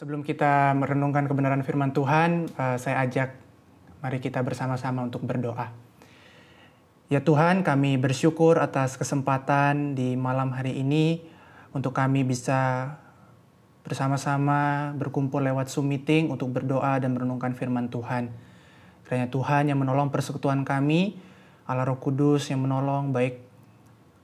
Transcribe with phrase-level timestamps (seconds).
[0.00, 3.36] Sebelum kita merenungkan kebenaran firman Tuhan, uh, saya ajak
[4.00, 5.76] mari kita bersama-sama untuk berdoa.
[7.12, 11.20] Ya Tuhan, kami bersyukur atas kesempatan di malam hari ini
[11.76, 12.96] untuk kami bisa
[13.84, 18.32] bersama-sama berkumpul lewat Zoom meeting untuk berdoa dan merenungkan firman Tuhan.
[19.04, 21.20] Kiranya Tuhan yang menolong persekutuan kami,
[21.68, 23.36] Allah Roh Kudus yang menolong baik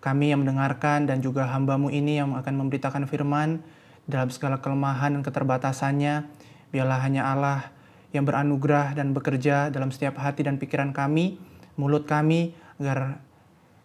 [0.01, 3.76] kami yang mendengarkan dan juga hambamu ini yang akan memberitakan firman
[4.07, 6.14] dalam segala kelemahan dan keterbatasannya.
[6.70, 7.70] Biarlah hanya Allah
[8.14, 11.37] yang beranugerah dan bekerja dalam setiap hati dan pikiran kami,
[11.77, 13.20] mulut kami, agar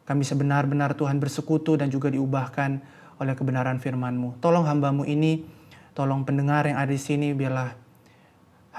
[0.07, 2.79] kami sebenar-benar Tuhan bersekutu dan juga diubahkan
[3.21, 4.39] oleh kebenaran firman-Mu.
[4.39, 5.45] Tolong hambamu ini,
[5.93, 7.75] tolong pendengar yang ada di sini, biarlah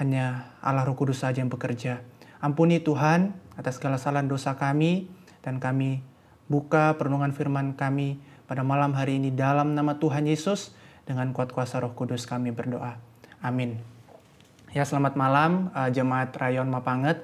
[0.01, 2.01] hanya Allah Roh Kudus saja yang bekerja.
[2.43, 5.07] Ampuni Tuhan atas segala salah dosa kami,
[5.43, 6.01] dan kami
[6.47, 11.83] buka perenungan firman kami pada malam hari ini dalam nama Tuhan Yesus dengan kuat kuasa
[11.83, 12.95] Roh Kudus kami berdoa.
[13.43, 13.79] Amin.
[14.71, 17.21] Ya, selamat malam uh, jemaat Rayon Mapanget.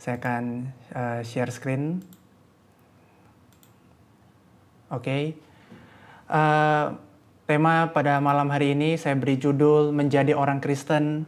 [0.00, 2.02] Saya akan uh, share screen.
[4.88, 5.04] Oke.
[5.04, 5.22] Okay.
[6.28, 6.96] Uh,
[7.48, 11.24] tema pada malam hari ini saya beri judul menjadi orang Kristen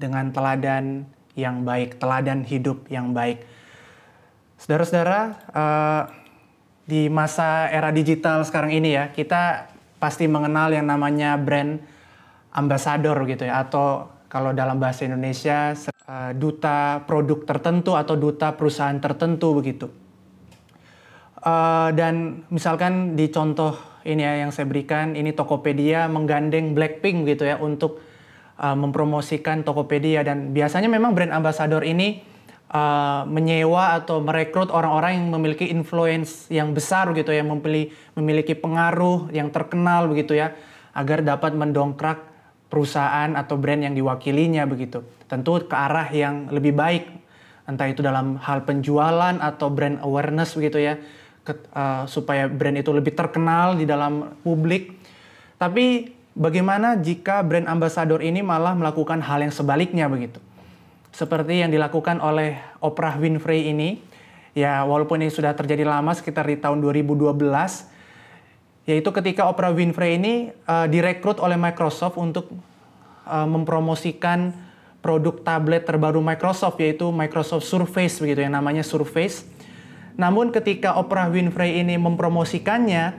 [0.00, 1.04] dengan teladan
[1.36, 3.44] yang baik, teladan hidup yang baik.
[4.58, 5.20] Saudara-saudara,
[5.54, 6.02] uh,
[6.88, 11.82] di masa era digital sekarang ini ya, kita pasti mengenal yang namanya brand
[12.54, 15.72] ambassador gitu ya atau kalau dalam bahasa Indonesia
[16.08, 19.86] uh, duta produk tertentu atau duta perusahaan tertentu begitu.
[21.38, 27.46] Uh, dan misalkan di contoh ini ya yang saya berikan ini Tokopedia menggandeng Blackpink gitu
[27.46, 28.02] ya untuk
[28.58, 32.20] uh, mempromosikan Tokopedia dan biasanya memang brand ambassador ini
[32.72, 39.32] uh, menyewa atau merekrut orang-orang yang memiliki influence yang besar gitu ya, memiliki memiliki pengaruh
[39.32, 40.52] yang terkenal begitu ya,
[40.92, 42.24] agar dapat mendongkrak
[42.68, 45.00] perusahaan atau brand yang diwakilinya begitu.
[45.28, 47.08] Tentu ke arah yang lebih baik,
[47.64, 51.00] entah itu dalam hal penjualan atau brand awareness begitu ya,
[51.44, 55.00] ke, uh, supaya brand itu lebih terkenal di dalam publik.
[55.56, 60.38] Tapi bagaimana jika brand ambassador ini malah melakukan hal yang sebaliknya begitu?
[61.12, 64.00] Seperti yang dilakukan oleh Oprah Winfrey ini.
[64.56, 67.36] Ya, walaupun ini sudah terjadi lama sekitar di tahun 2012,
[68.88, 72.50] yaitu ketika Oprah Winfrey ini uh, direkrut oleh Microsoft untuk
[73.28, 74.56] uh, mempromosikan
[74.98, 79.46] produk tablet terbaru Microsoft yaitu Microsoft Surface begitu yang namanya Surface.
[80.18, 83.14] Namun ketika Oprah Winfrey ini mempromosikannya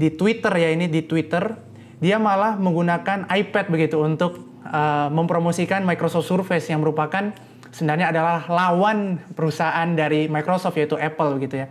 [0.00, 1.60] di Twitter ya ini di Twitter,
[2.00, 7.32] dia malah menggunakan iPad begitu untuk uh, mempromosikan Microsoft Surface yang merupakan
[7.70, 11.66] sebenarnya adalah lawan perusahaan dari Microsoft yaitu Apple gitu ya.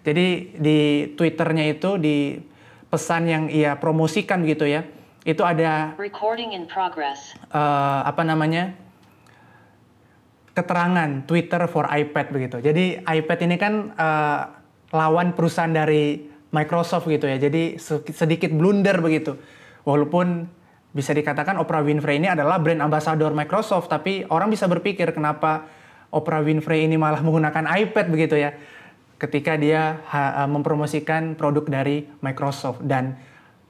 [0.00, 0.78] Jadi di
[1.12, 2.40] Twitternya itu di
[2.88, 4.82] pesan yang ia promosikan gitu ya,
[5.28, 7.36] itu ada recording in progress.
[7.52, 8.72] Uh, apa namanya?
[10.50, 12.56] keterangan Twitter for iPad begitu.
[12.60, 14.40] Jadi iPad ini kan uh,
[14.90, 17.38] lawan perusahaan dari Microsoft gitu ya.
[17.38, 17.78] Jadi
[18.10, 19.38] sedikit blunder begitu.
[19.86, 20.50] Walaupun
[20.90, 25.70] bisa dikatakan Oprah Winfrey ini adalah brand ambassador Microsoft, tapi orang bisa berpikir kenapa
[26.10, 28.50] Oprah Winfrey ini malah menggunakan iPad begitu ya,
[29.22, 30.02] ketika dia
[30.50, 33.14] mempromosikan produk dari Microsoft dan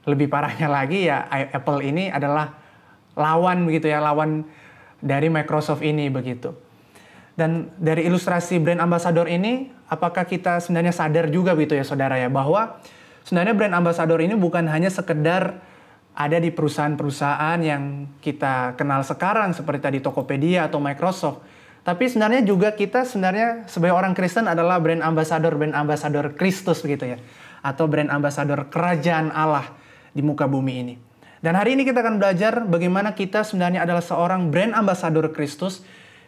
[0.09, 2.57] lebih parahnya lagi ya Apple ini adalah
[3.13, 4.47] lawan begitu ya, lawan
[4.97, 6.57] dari Microsoft ini begitu.
[7.37, 12.33] Dan dari ilustrasi brand ambassador ini, apakah kita sebenarnya sadar juga begitu ya saudara ya,
[12.33, 12.81] bahwa
[13.21, 15.61] sebenarnya brand ambassador ini bukan hanya sekedar
[16.11, 21.43] ada di perusahaan-perusahaan yang kita kenal sekarang seperti tadi Tokopedia atau Microsoft.
[21.81, 27.15] Tapi sebenarnya juga kita sebenarnya sebagai orang Kristen adalah brand ambassador, brand ambassador Kristus begitu
[27.15, 27.17] ya.
[27.65, 29.65] Atau brand ambassador kerajaan Allah
[30.13, 30.95] di muka bumi ini.
[31.41, 35.81] Dan hari ini kita akan belajar bagaimana kita sebenarnya adalah seorang brand ambassador Kristus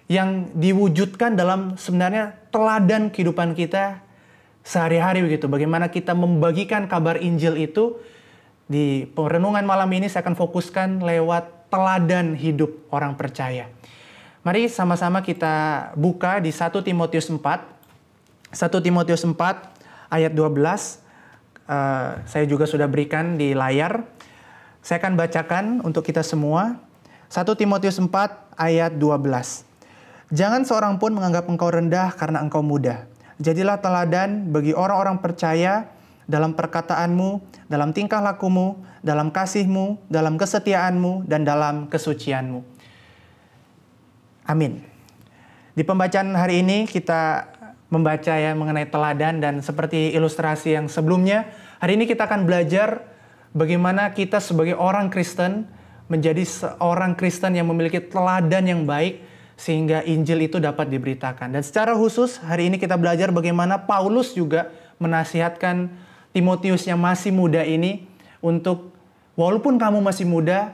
[0.10, 4.02] yang diwujudkan dalam sebenarnya teladan kehidupan kita
[4.66, 5.46] sehari-hari begitu.
[5.46, 8.02] Bagaimana kita membagikan kabar Injil itu
[8.74, 13.70] di perenungan malam ini saya akan fokuskan lewat teladan hidup orang percaya.
[14.42, 17.38] Mari sama-sama kita buka di 1 Timotius 4.
[18.50, 19.38] 1 Timotius 4
[20.10, 20.42] ayat 12.
[20.42, 20.74] Uh,
[21.70, 24.10] eh, saya juga sudah berikan di layar.
[24.82, 26.82] Saya akan bacakan untuk kita semua.
[27.30, 28.10] 1 Timotius 4
[28.58, 29.70] ayat 12.
[30.34, 33.06] Jangan seorang pun menganggap engkau rendah karena engkau muda.
[33.38, 35.94] Jadilah teladan bagi orang-orang percaya
[36.26, 42.64] dalam perkataanmu, dalam tingkah lakumu, dalam kasihmu, dalam kesetiaanmu, dan dalam kesucianmu.
[44.48, 44.84] Amin.
[45.74, 47.50] Di pembacaan hari ini kita
[47.90, 53.06] membaca ya mengenai teladan dan seperti ilustrasi yang sebelumnya, hari ini kita akan belajar
[53.54, 55.70] bagaimana kita sebagai orang Kristen
[56.12, 59.24] menjadi seorang Kristen yang memiliki teladan yang baik
[59.54, 61.54] sehingga Injil itu dapat diberitakan.
[61.54, 65.94] Dan secara khusus hari ini kita belajar bagaimana Paulus juga menasihatkan
[66.34, 68.10] Timotius yang masih muda ini
[68.42, 68.90] untuk
[69.38, 70.74] walaupun kamu masih muda,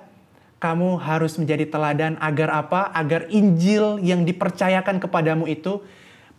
[0.63, 2.91] kamu harus menjadi teladan agar apa?
[2.95, 5.83] Agar Injil yang dipercayakan kepadamu itu,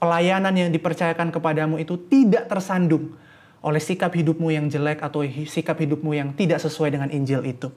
[0.01, 3.17] pelayanan yang dipercayakan kepadamu itu tidak tersandung
[3.61, 7.69] oleh sikap hidupmu yang jelek atau sikap hidupmu yang tidak sesuai dengan Injil itu.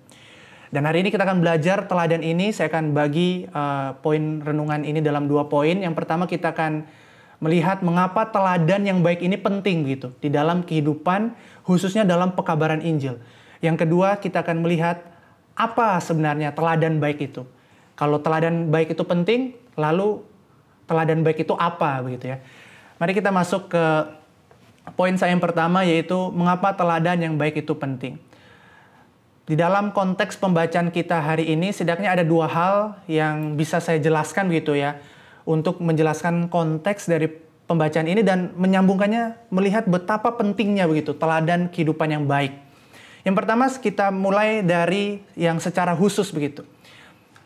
[0.74, 2.50] Dan hari ini kita akan belajar teladan ini.
[2.50, 5.78] Saya akan bagi uh, poin renungan ini dalam dua poin.
[5.78, 6.88] Yang pertama kita akan
[7.44, 11.36] melihat mengapa teladan yang baik ini penting gitu di dalam kehidupan,
[11.68, 13.20] khususnya dalam pekabaran Injil.
[13.60, 15.04] Yang kedua kita akan melihat
[15.60, 17.44] apa sebenarnya teladan baik itu.
[18.00, 20.24] Kalau teladan baik itu penting, lalu
[20.88, 22.40] teladan baik itu apa begitu ya.
[22.98, 23.86] Mari kita masuk ke
[24.96, 28.16] poin saya yang pertama yaitu mengapa teladan yang baik itu penting.
[29.44, 34.48] Di dalam konteks pembacaan kita hari ini, setidaknya ada dua hal yang bisa saya jelaskan
[34.48, 34.96] begitu ya,
[35.44, 37.28] untuk menjelaskan konteks dari
[37.68, 42.56] pembacaan ini dan menyambungkannya melihat betapa pentingnya begitu teladan kehidupan yang baik.
[43.24, 46.68] Yang pertama kita mulai dari yang secara khusus begitu.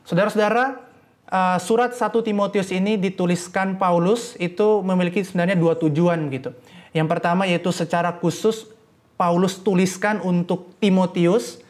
[0.10, 0.82] Saudara-saudara,
[1.30, 6.58] uh, surat 1 Timotius ini dituliskan Paulus itu memiliki sebenarnya dua tujuan gitu.
[6.98, 8.66] Yang pertama yaitu secara khusus
[9.20, 11.62] Paulus tuliskan untuk Timotius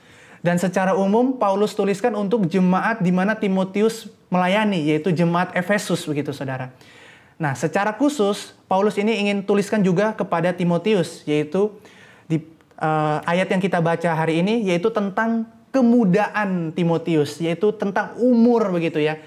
[0.48, 6.32] dan secara umum Paulus tuliskan untuk jemaat di mana Timotius melayani, yaitu jemaat Efesus begitu
[6.32, 6.72] saudara.
[7.36, 11.76] Nah secara khusus Paulus ini ingin tuliskan juga kepada Timotius, yaitu
[12.32, 12.40] di
[12.80, 19.04] uh, ayat yang kita baca hari ini, yaitu tentang kemudaan Timotius, yaitu tentang umur begitu
[19.04, 19.20] ya.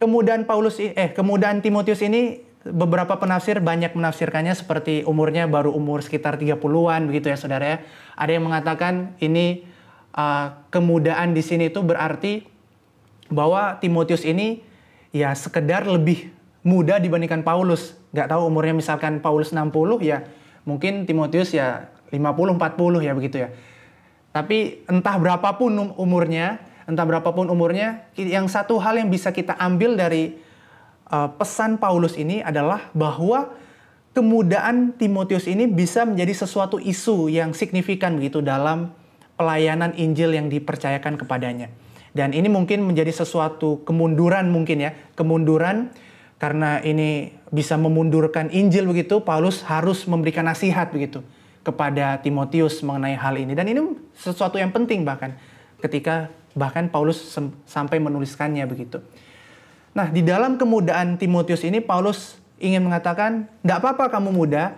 [0.00, 6.40] Kemudahan Paulus eh kemudahan Timotius ini beberapa penafsir banyak menafsirkannya seperti umurnya baru umur sekitar
[6.40, 7.78] 30-an begitu ya Saudara ya.
[8.16, 9.67] Ada yang mengatakan ini
[10.18, 12.42] uh, kemudaan di sini itu berarti
[13.30, 14.66] bahwa Timotius ini
[15.14, 16.34] ya sekedar lebih
[16.66, 17.94] muda dibandingkan Paulus.
[18.10, 19.70] Gak tahu umurnya misalkan Paulus 60
[20.02, 20.26] ya
[20.66, 23.48] mungkin Timotius ya 50 40 ya begitu ya.
[24.32, 29.96] Tapi entah berapapun um, umurnya, entah berapapun umurnya, yang satu hal yang bisa kita ambil
[29.96, 30.36] dari
[31.08, 33.56] uh, pesan Paulus ini adalah bahwa
[34.12, 38.92] kemudaan Timotius ini bisa menjadi sesuatu isu yang signifikan begitu dalam
[39.38, 41.70] pelayanan Injil yang dipercayakan kepadanya.
[42.10, 45.94] Dan ini mungkin menjadi sesuatu kemunduran mungkin ya, kemunduran
[46.42, 51.22] karena ini bisa memundurkan Injil begitu, Paulus harus memberikan nasihat begitu
[51.62, 53.54] kepada Timotius mengenai hal ini.
[53.54, 53.80] Dan ini
[54.18, 55.38] sesuatu yang penting bahkan
[55.78, 57.22] ketika bahkan Paulus
[57.70, 58.98] sampai menuliskannya begitu.
[59.94, 64.74] Nah, di dalam kemudaan Timotius ini Paulus ingin mengatakan, "Tidak apa-apa kamu muda,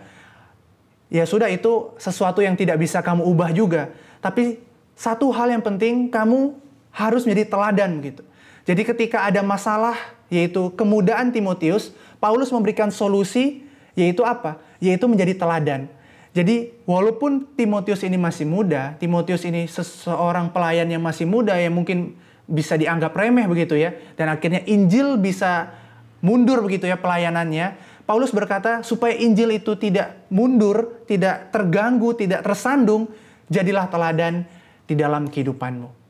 [1.13, 3.91] ya sudah itu sesuatu yang tidak bisa kamu ubah juga.
[4.21, 4.61] Tapi
[4.97, 6.57] satu hal yang penting kamu
[6.93, 8.23] harus menjadi teladan gitu.
[8.69, 9.97] Jadi ketika ada masalah
[10.31, 13.65] yaitu kemudaan Timotius, Paulus memberikan solusi
[13.99, 14.61] yaitu apa?
[14.79, 15.91] Yaitu menjadi teladan.
[16.31, 22.15] Jadi walaupun Timotius ini masih muda, Timotius ini seseorang pelayan yang masih muda yang mungkin
[22.47, 25.75] bisa dianggap remeh begitu ya, dan akhirnya Injil bisa
[26.23, 27.91] mundur begitu ya pelayanannya.
[28.07, 33.11] Paulus berkata supaya Injil itu tidak mundur, tidak terganggu, tidak tersandung,
[33.51, 34.47] jadilah teladan
[34.87, 36.01] di dalam kehidupanmu.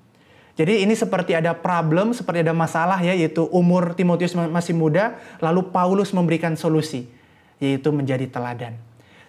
[0.60, 5.72] Jadi ini seperti ada problem, seperti ada masalah ya, yaitu umur Timotius masih muda, lalu
[5.72, 7.08] Paulus memberikan solusi,
[7.56, 8.76] yaitu menjadi teladan.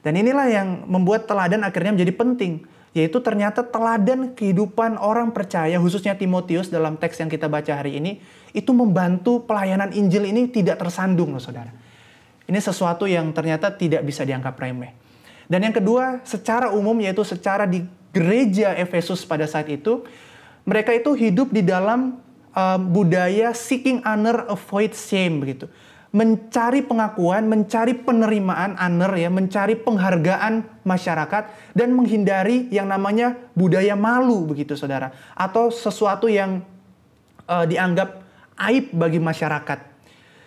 [0.04, 6.20] Dan inilah yang membuat teladan akhirnya menjadi penting, yaitu ternyata teladan kehidupan orang percaya, khususnya
[6.20, 8.20] Timotius dalam teks yang kita baca hari ini,
[8.52, 11.72] itu membantu pelayanan Injil ini tidak tersandung loh saudara.
[12.44, 14.92] Ini sesuatu yang ternyata tidak bisa dianggap remeh.
[15.48, 20.04] Dan yang kedua, secara umum yaitu secara di gereja Efesus pada saat itu,
[20.68, 22.22] mereka itu hidup di dalam
[22.54, 25.66] uh, budaya seeking honor, avoid shame begitu.
[26.12, 34.44] Mencari pengakuan, mencari penerimaan honor ya, mencari penghargaan masyarakat dan menghindari yang namanya budaya malu
[34.44, 36.68] begitu Saudara atau sesuatu yang
[37.48, 38.22] uh, dianggap
[38.60, 39.88] aib bagi masyarakat.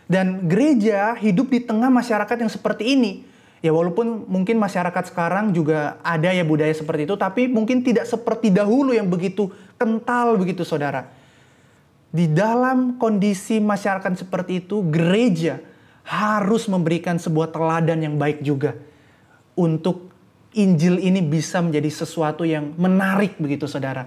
[0.05, 3.25] Dan gereja hidup di tengah masyarakat yang seperti ini
[3.65, 8.53] ya walaupun mungkin masyarakat sekarang juga ada ya budaya seperti itu, tapi mungkin tidak seperti
[8.53, 9.49] dahulu yang begitu
[9.81, 11.09] kental begitu saudara.
[12.13, 15.65] Di dalam kondisi masyarakat seperti itu, gereja
[16.05, 18.77] harus memberikan sebuah teladan yang baik juga
[19.57, 20.13] untuk
[20.55, 24.07] Injil ini bisa menjadi sesuatu yang menarik begitu saudara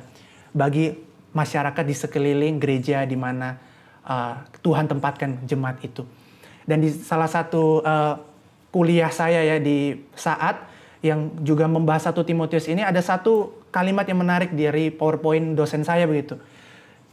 [0.55, 0.95] bagi
[1.35, 3.57] masyarakat di sekeliling gereja di mana
[4.05, 6.07] uh, Tuhan tempatkan jemaat itu.
[6.63, 8.37] Dan di salah satu uh,
[8.71, 10.67] kuliah saya ya di saat
[11.05, 16.09] yang juga membahas satu Timotius ini ada satu kalimat yang menarik dari PowerPoint dosen saya
[16.09, 16.39] begitu.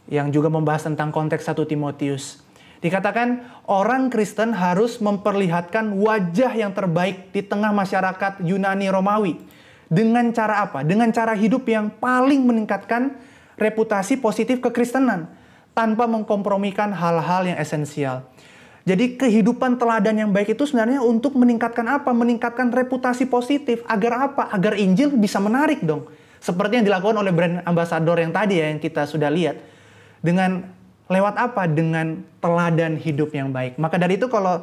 [0.05, 2.45] yang juga membahas tentang konteks 1 Timotius.
[2.77, 9.41] Dikatakan orang Kristen harus memperlihatkan wajah yang terbaik di tengah masyarakat Yunani Romawi.
[9.89, 10.85] Dengan cara apa?
[10.85, 13.17] Dengan cara hidup yang paling meningkatkan
[13.57, 15.25] reputasi positif kekristenan
[15.73, 18.29] tanpa mengkompromikan hal-hal yang esensial.
[18.85, 22.13] Jadi kehidupan teladan yang baik itu sebenarnya untuk meningkatkan apa?
[22.13, 23.81] Meningkatkan reputasi positif.
[23.89, 24.53] Agar apa?
[24.53, 26.05] Agar Injil bisa menarik dong.
[26.37, 29.57] Seperti yang dilakukan oleh brand ambassador yang tadi ya, yang kita sudah lihat.
[30.21, 30.69] Dengan
[31.09, 31.65] lewat apa?
[31.65, 33.81] Dengan teladan hidup yang baik.
[33.81, 34.61] Maka dari itu kalau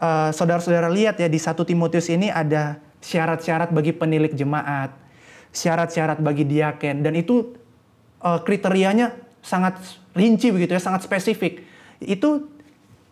[0.00, 4.96] uh, saudara-saudara lihat ya di satu Timotius ini ada syarat-syarat bagi penilik jemaat,
[5.52, 7.52] syarat-syarat bagi diaken, dan itu
[8.24, 9.12] uh, kriterianya
[9.44, 9.76] sangat
[10.16, 11.68] rinci begitu ya, sangat spesifik.
[12.00, 12.57] Itu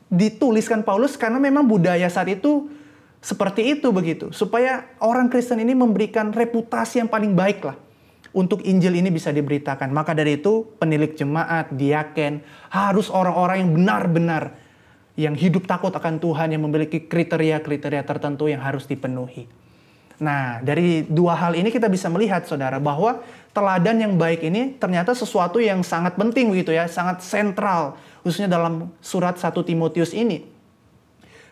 [0.06, 2.70] dituliskan Paulus karena memang budaya saat itu
[3.18, 7.76] seperti itu begitu supaya orang Kristen ini memberikan reputasi yang paling baik lah
[8.30, 14.44] untuk Injil ini bisa diberitakan maka dari itu penilik jemaat diaken harus orang-orang yang benar-benar
[15.16, 19.48] yang hidup takut akan Tuhan yang memiliki kriteria-kriteria tertentu yang harus dipenuhi.
[20.16, 23.20] Nah, dari dua hal ini kita bisa melihat saudara bahwa
[23.56, 28.92] teladan yang baik ini ternyata sesuatu yang sangat penting begitu ya, sangat sentral khususnya dalam
[29.00, 30.44] surat 1 Timotius ini.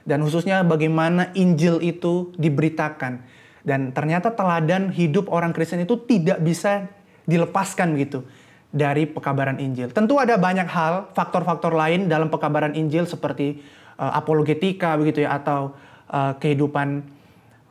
[0.04, 3.24] Dan khususnya bagaimana Injil itu diberitakan.
[3.64, 6.92] Dan ternyata teladan hidup orang Kristen itu tidak bisa
[7.24, 8.20] dilepaskan begitu
[8.68, 9.88] dari pekabaran Injil.
[9.88, 13.64] Tentu ada banyak hal, faktor-faktor lain dalam pekabaran Injil seperti
[13.96, 15.72] uh, apologetika begitu ya atau
[16.12, 17.00] uh, kehidupan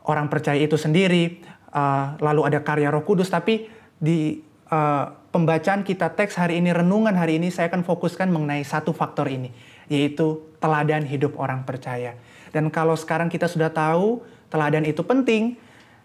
[0.08, 3.68] orang percaya itu sendiri, uh, lalu ada karya Roh Kudus tapi
[4.04, 8.92] di uh, pembacaan kita teks hari ini, renungan hari ini, saya akan fokuskan mengenai satu
[8.92, 9.48] faktor ini,
[9.88, 12.12] yaitu teladan hidup orang percaya.
[12.52, 14.20] Dan kalau sekarang kita sudah tahu
[14.52, 15.56] teladan itu penting,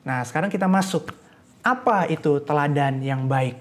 [0.08, 1.12] nah sekarang kita masuk.
[1.60, 3.60] Apa itu teladan yang baik?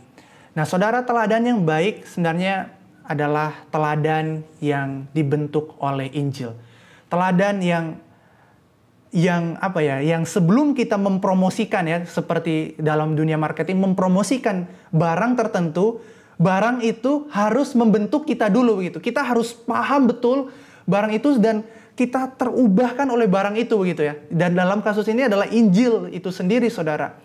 [0.54, 2.70] Nah saudara teladan yang baik sebenarnya
[3.02, 6.54] adalah teladan yang dibentuk oleh Injil.
[7.10, 7.98] Teladan yang
[9.08, 16.04] yang apa ya, yang sebelum kita mempromosikan ya, seperti dalam dunia marketing mempromosikan barang tertentu,
[16.36, 19.00] barang itu harus membentuk kita dulu begitu.
[19.00, 20.52] Kita harus paham betul
[20.84, 21.64] barang itu dan
[21.98, 24.14] kita terubahkan oleh barang itu begitu ya.
[24.30, 27.18] Dan dalam kasus ini adalah Injil itu sendiri saudara.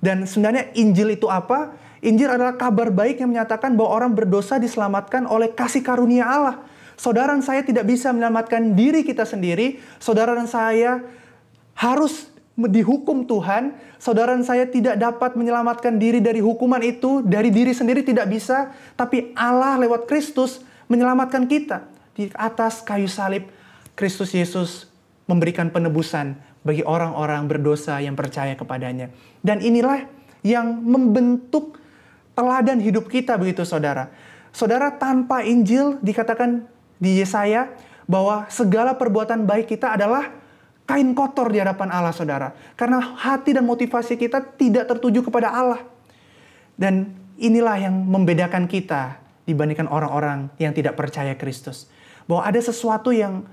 [0.00, 1.76] Dan sebenarnya Injil itu apa?
[2.04, 6.56] Injil adalah kabar baik yang menyatakan bahwa orang berdosa diselamatkan oleh kasih karunia Allah.
[6.94, 9.82] Saudara dan saya tidak bisa menyelamatkan diri kita sendiri.
[9.98, 11.04] Saudara dan saya
[11.84, 18.00] harus dihukum Tuhan, saudara saya tidak dapat menyelamatkan diri dari hukuman itu, dari diri sendiri
[18.00, 21.84] tidak bisa, tapi Allah lewat Kristus menyelamatkan kita.
[22.14, 23.50] Di atas kayu salib,
[23.98, 24.86] Kristus Yesus
[25.28, 29.10] memberikan penebusan bagi orang-orang berdosa yang percaya kepadanya.
[29.44, 30.06] Dan inilah
[30.46, 31.76] yang membentuk
[32.38, 34.08] teladan hidup kita begitu saudara.
[34.54, 36.64] Saudara tanpa Injil dikatakan
[37.02, 37.74] di Yesaya
[38.06, 40.43] bahwa segala perbuatan baik kita adalah
[40.84, 42.52] kain kotor di hadapan Allah, saudara.
[42.76, 45.80] Karena hati dan motivasi kita tidak tertuju kepada Allah.
[46.76, 51.88] Dan inilah yang membedakan kita dibandingkan orang-orang yang tidak percaya Kristus.
[52.24, 53.44] Bahwa ada sesuatu yang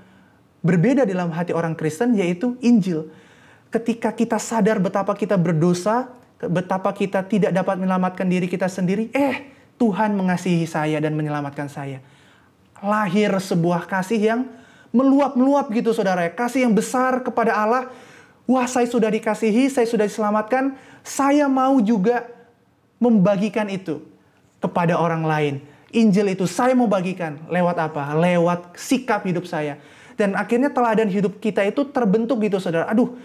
[0.64, 3.10] berbeda dalam hati orang Kristen, yaitu Injil.
[3.72, 9.52] Ketika kita sadar betapa kita berdosa, betapa kita tidak dapat menyelamatkan diri kita sendiri, eh,
[9.80, 11.98] Tuhan mengasihi saya dan menyelamatkan saya.
[12.82, 14.40] Lahir sebuah kasih yang
[14.92, 16.28] meluap-meluap gitu saudara.
[16.30, 17.88] Kasih yang besar kepada Allah.
[18.44, 20.76] Wah saya sudah dikasihi, saya sudah diselamatkan.
[21.02, 22.28] Saya mau juga
[23.02, 24.04] membagikan itu
[24.62, 25.54] kepada orang lain.
[25.92, 28.14] Injil itu saya mau bagikan lewat apa?
[28.14, 29.80] Lewat sikap hidup saya.
[30.14, 32.88] Dan akhirnya teladan hidup kita itu terbentuk gitu saudara.
[32.88, 33.16] Aduh,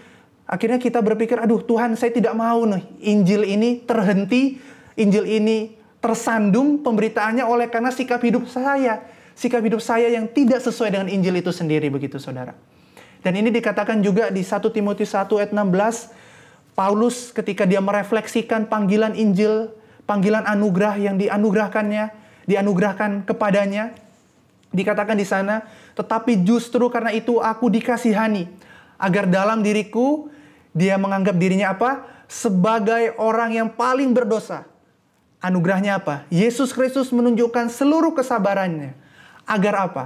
[0.48, 4.60] akhirnya kita berpikir, aduh Tuhan saya tidak mau nih Injil ini terhenti,
[4.98, 9.02] Injil ini tersandung pemberitaannya oleh karena sikap hidup saya
[9.38, 12.58] sikap hidup saya yang tidak sesuai dengan Injil itu sendiri begitu saudara.
[13.22, 19.14] Dan ini dikatakan juga di 1 Timotius 1 ayat 16, Paulus ketika dia merefleksikan panggilan
[19.14, 19.70] Injil,
[20.10, 22.10] panggilan anugerah yang dianugerahkannya,
[22.50, 23.94] dianugerahkan kepadanya,
[24.74, 25.62] dikatakan di sana,
[25.94, 28.50] tetapi justru karena itu aku dikasihani,
[28.98, 30.30] agar dalam diriku
[30.74, 32.06] dia menganggap dirinya apa?
[32.26, 34.66] Sebagai orang yang paling berdosa.
[35.38, 36.26] Anugerahnya apa?
[36.26, 39.07] Yesus Kristus menunjukkan seluruh kesabarannya
[39.48, 40.04] Agar apa?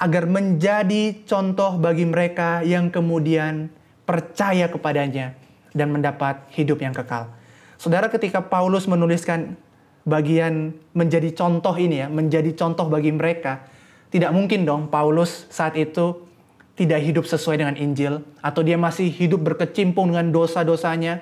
[0.00, 3.68] Agar menjadi contoh bagi mereka yang kemudian
[4.08, 5.36] percaya kepadanya
[5.76, 7.28] dan mendapat hidup yang kekal.
[7.76, 9.60] Saudara ketika Paulus menuliskan
[10.08, 13.68] bagian menjadi contoh ini ya, menjadi contoh bagi mereka,
[14.08, 16.24] tidak mungkin dong Paulus saat itu
[16.78, 21.20] tidak hidup sesuai dengan Injil atau dia masih hidup berkecimpung dengan dosa-dosanya.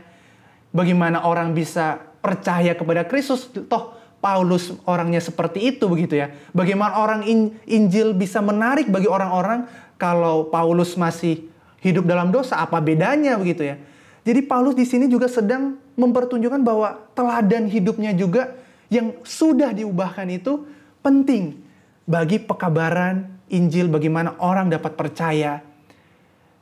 [0.70, 3.48] Bagaimana orang bisa percaya kepada Kristus?
[3.48, 3.95] Toh
[4.26, 6.34] Paulus orangnya seperti itu begitu ya.
[6.50, 9.70] Bagaimana orang in, Injil bisa menarik bagi orang-orang
[10.02, 11.46] kalau Paulus masih
[11.78, 13.78] hidup dalam dosa, apa bedanya begitu ya.
[14.26, 18.58] Jadi Paulus di sini juga sedang mempertunjukkan bahwa teladan hidupnya juga
[18.90, 20.66] yang sudah diubahkan itu
[21.06, 21.62] penting
[22.02, 25.62] bagi pekabaran Injil bagaimana orang dapat percaya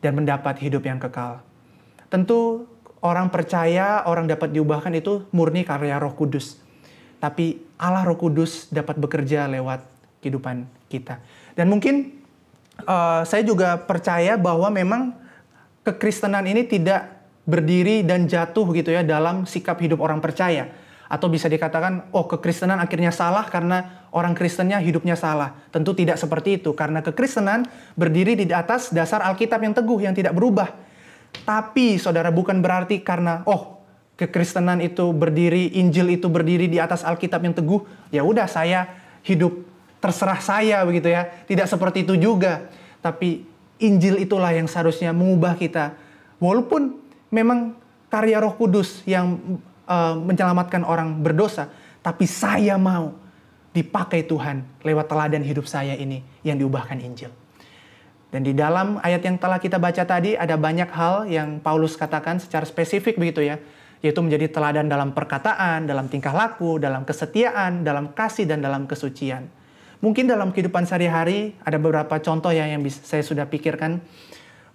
[0.05, 1.41] dan mendapat hidup yang kekal.
[2.13, 2.69] Tentu
[3.01, 6.64] orang percaya, orang dapat diubahkan itu murni karya Roh Kudus.
[7.25, 9.81] Tapi Allah Roh Kudus dapat bekerja lewat
[10.21, 11.25] kehidupan kita.
[11.57, 12.21] Dan mungkin
[12.85, 15.17] uh, saya juga percaya bahwa memang
[15.89, 17.17] kekristenan ini tidak
[17.49, 20.69] berdiri dan jatuh gitu ya dalam sikap hidup orang percaya
[21.09, 25.53] atau bisa dikatakan, oh kekristenan akhirnya salah karena orang Kristennya hidupnya salah.
[25.69, 30.33] Tentu tidak seperti itu, karena kekristenan berdiri di atas dasar Alkitab yang teguh, yang tidak
[30.37, 30.73] berubah.
[31.45, 33.74] Tapi saudara bukan berarti karena, oh
[34.15, 37.83] kekristenan itu berdiri, Injil itu berdiri di atas Alkitab yang teguh,
[38.15, 38.91] ya udah saya
[39.27, 39.53] hidup
[39.99, 41.27] terserah saya begitu ya.
[41.49, 42.71] Tidak seperti itu juga.
[43.03, 43.43] Tapi
[43.83, 45.99] Injil itulah yang seharusnya mengubah kita.
[46.39, 47.01] Walaupun
[47.35, 47.75] memang
[48.13, 49.59] karya Roh Kudus yang
[49.91, 51.73] uh, menyelamatkan orang berdosa,
[52.05, 53.17] tapi saya mau
[53.75, 57.35] dipakai Tuhan lewat teladan hidup saya ini yang diubahkan Injil.
[58.31, 62.39] Dan di dalam ayat yang telah kita baca tadi ada banyak hal yang Paulus katakan
[62.39, 63.59] secara spesifik begitu ya,
[64.05, 69.49] yaitu menjadi teladan dalam perkataan, dalam tingkah laku, dalam kesetiaan, dalam kasih dan dalam kesucian.
[70.05, 74.05] Mungkin dalam kehidupan sehari-hari ada beberapa contoh ya yang bisa, saya sudah pikirkan.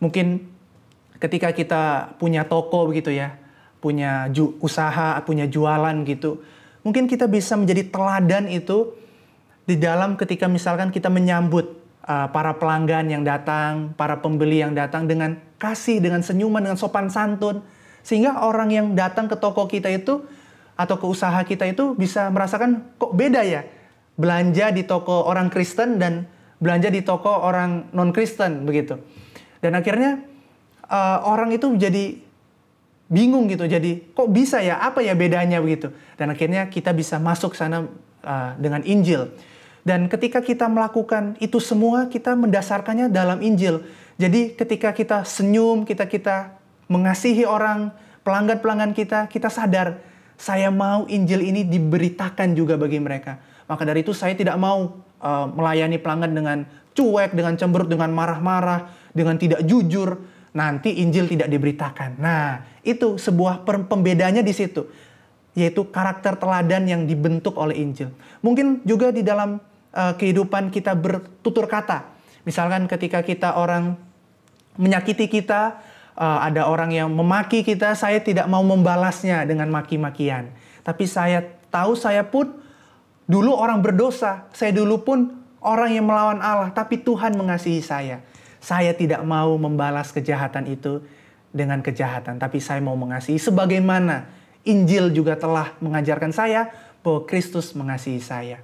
[0.02, 0.50] Mungkin
[1.22, 3.38] ketika kita punya toko begitu ya,
[3.78, 6.42] punya ju usaha, punya jualan gitu.
[6.82, 8.98] Mungkin kita bisa menjadi teladan itu
[9.70, 11.78] di dalam ketika misalkan kita menyambut
[12.10, 17.14] uh, para pelanggan yang datang, para pembeli yang datang dengan kasih, dengan senyuman, dengan sopan
[17.14, 17.62] santun.
[18.10, 20.26] Sehingga orang yang datang ke toko kita itu
[20.74, 23.62] atau ke usaha kita itu bisa merasakan kok beda ya
[24.18, 26.26] belanja di toko orang Kristen dan
[26.58, 28.98] belanja di toko orang non Kristen begitu.
[29.62, 30.26] Dan akhirnya
[30.90, 32.18] uh, orang itu menjadi
[33.14, 33.70] bingung gitu.
[33.70, 34.82] Jadi kok bisa ya?
[34.82, 35.94] Apa ya bedanya begitu?
[36.18, 37.86] Dan akhirnya kita bisa masuk sana
[38.26, 39.30] uh, dengan Injil.
[39.88, 43.88] Dan ketika kita melakukan itu semua, kita mendasarkannya dalam Injil.
[44.20, 46.59] Jadi ketika kita senyum, kita kita
[46.90, 47.94] mengasihi orang,
[48.26, 50.02] pelanggan-pelanggan kita, kita sadar
[50.40, 53.44] saya mau Injil ini diberitakan juga bagi mereka.
[53.68, 56.58] Maka dari itu saya tidak mau uh, melayani pelanggan dengan
[56.96, 60.16] cuek, dengan cemberut, dengan marah-marah, dengan tidak jujur
[60.56, 62.18] nanti Injil tidak diberitakan.
[62.18, 64.90] Nah, itu sebuah pembedanya di situ,
[65.54, 68.10] yaitu karakter teladan yang dibentuk oleh Injil.
[68.42, 69.62] Mungkin juga di dalam
[69.94, 72.10] uh, kehidupan kita bertutur kata.
[72.48, 74.00] Misalkan ketika kita orang
[74.80, 75.84] menyakiti kita,
[76.20, 80.52] uh, ada orang yang memaki kita, saya tidak mau membalasnya dengan maki-makian.
[80.84, 82.60] Tapi saya tahu saya pun
[83.26, 85.32] dulu orang berdosa, saya dulu pun
[85.64, 88.20] orang yang melawan Allah, tapi Tuhan mengasihi saya.
[88.60, 91.00] Saya tidak mau membalas kejahatan itu
[91.56, 94.28] dengan kejahatan, tapi saya mau mengasihi sebagaimana
[94.68, 96.68] Injil juga telah mengajarkan saya
[97.00, 98.60] bahwa Kristus mengasihi saya.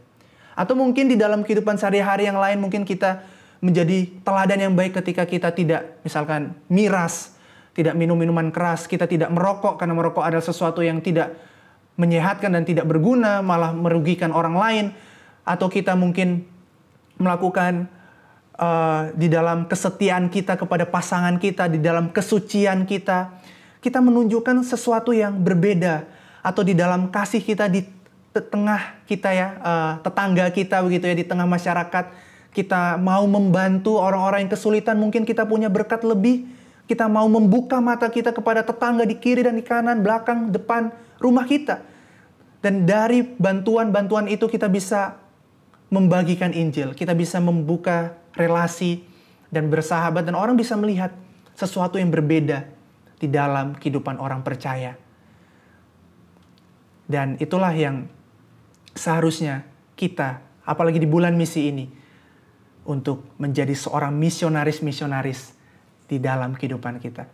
[0.56, 3.24] Atau mungkin di dalam kehidupan sehari-hari yang lain mungkin kita
[3.64, 7.35] menjadi teladan yang baik ketika kita tidak misalkan miras,
[7.76, 11.36] tidak minum minuman keras, kita tidak merokok karena merokok adalah sesuatu yang tidak
[12.00, 14.86] menyehatkan dan tidak berguna, malah merugikan orang lain.
[15.44, 16.48] Atau kita mungkin
[17.20, 17.92] melakukan
[18.56, 23.36] uh, di dalam kesetiaan kita kepada pasangan kita, di dalam kesucian kita,
[23.84, 26.08] kita menunjukkan sesuatu yang berbeda
[26.42, 27.86] atau di dalam kasih kita di
[28.34, 32.12] tengah kita ya, uh, tetangga kita begitu ya di tengah masyarakat,
[32.56, 36.55] kita mau membantu orang-orang yang kesulitan, mungkin kita punya berkat lebih,
[36.86, 41.46] kita mau membuka mata kita kepada tetangga di kiri dan di kanan, belakang, depan rumah
[41.50, 41.82] kita.
[42.62, 45.18] Dan dari bantuan-bantuan itu kita bisa
[45.90, 49.06] membagikan Injil, kita bisa membuka relasi,
[49.54, 51.14] dan bersahabat, dan orang bisa melihat
[51.56, 52.68] sesuatu yang berbeda
[53.22, 54.98] di dalam kehidupan orang percaya.
[57.06, 58.10] Dan itulah yang
[58.98, 59.64] seharusnya
[59.96, 61.86] kita, apalagi di bulan misi ini,
[62.86, 65.55] untuk menjadi seorang misionaris-misionaris
[66.06, 67.26] di dalam kehidupan kita.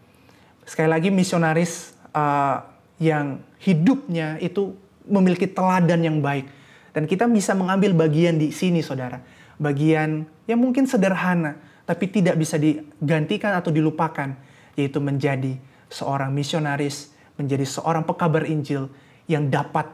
[0.63, 2.63] Sekali lagi misionaris uh,
[3.01, 6.47] yang hidupnya itu memiliki teladan yang baik.
[6.91, 9.19] Dan kita bisa mengambil bagian di sini saudara
[9.61, 14.33] bagian yang mungkin sederhana, tapi tidak bisa digantikan atau dilupakan,
[14.73, 15.61] yaitu menjadi
[15.93, 18.89] seorang misionaris, menjadi seorang pekabar Injil
[19.29, 19.85] yang dapat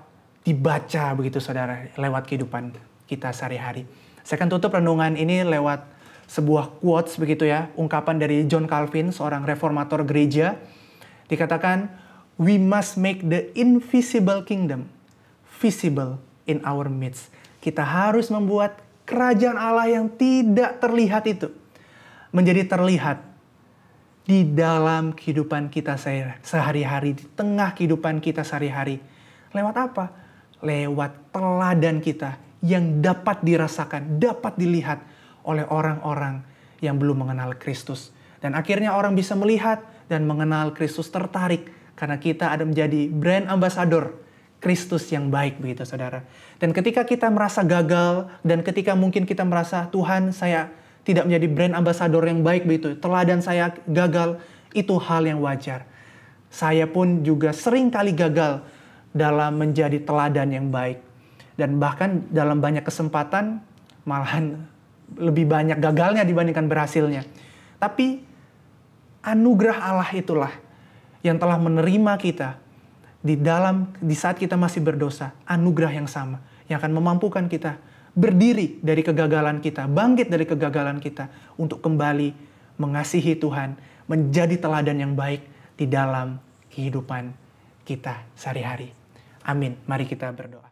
[0.47, 2.71] dibaca begitu saudara lewat kehidupan
[3.11, 3.83] kita sehari-hari.
[4.23, 5.83] Saya akan tutup renungan ini lewat
[6.27, 10.59] sebuah quotes begitu ya, ungkapan dari John Calvin, seorang reformator gereja.
[11.31, 11.87] Dikatakan,
[12.35, 14.91] we must make the invisible kingdom
[15.57, 17.31] visible in our midst.
[17.63, 21.49] Kita harus membuat kerajaan Allah yang tidak terlihat itu
[22.35, 23.23] menjadi terlihat
[24.27, 25.95] di dalam kehidupan kita
[26.43, 28.99] sehari-hari, di tengah kehidupan kita sehari-hari.
[29.55, 30.05] Lewat apa?
[30.59, 34.99] Lewat teladan kita yang dapat dirasakan, dapat dilihat
[35.47, 36.43] oleh orang-orang
[36.83, 38.11] yang belum mengenal Kristus.
[38.43, 39.81] Dan akhirnya orang bisa melihat
[40.11, 44.13] dan mengenal Kristus tertarik karena kita ada menjadi brand ambassador
[44.61, 46.21] Kristus yang baik begitu saudara.
[46.61, 50.69] Dan ketika kita merasa gagal dan ketika mungkin kita merasa Tuhan saya
[51.01, 54.43] tidak menjadi brand ambassador yang baik begitu, teladan saya gagal,
[54.75, 55.87] itu hal yang wajar.
[56.51, 58.59] Saya pun juga sering kali gagal
[59.15, 60.99] dalam menjadi teladan yang baik.
[61.57, 63.63] Dan bahkan dalam banyak kesempatan
[64.03, 64.67] malahan
[65.15, 67.23] lebih banyak gagalnya dibandingkan berhasilnya.
[67.79, 68.19] Tapi
[69.23, 70.51] anugerah Allah itulah
[71.23, 72.59] yang telah menerima kita
[73.23, 77.79] di dalam di saat kita masih berdosa, anugerah yang sama yang akan memampukan kita
[78.17, 82.33] berdiri dari kegagalan kita, bangkit dari kegagalan kita untuk kembali
[82.77, 83.77] mengasihi Tuhan,
[84.09, 85.43] menjadi teladan yang baik
[85.79, 86.39] di dalam
[86.73, 87.31] kehidupan
[87.87, 88.91] kita sehari-hari.
[89.47, 89.79] Amin.
[89.87, 90.66] Mari kita berdoa.